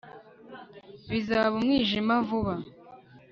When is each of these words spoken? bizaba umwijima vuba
bizaba 1.09 1.53
umwijima 1.59 2.13
vuba 2.27 2.55